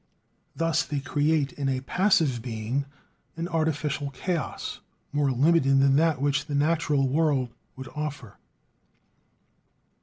Thus 0.55 0.83
they 0.83 0.99
create 0.99 1.53
in 1.53 1.69
a 1.69 1.81
passive 1.81 2.41
being 2.41 2.85
an 3.37 3.47
artificial 3.47 4.09
chaos, 4.09 4.79
more 5.13 5.29
limited 5.29 5.79
than 5.79 5.95
that 5.97 6.19
which 6.19 6.47
the 6.47 6.55
natural 6.55 7.07
world 7.07 7.49
would 7.75 7.87
offer. 7.89 8.37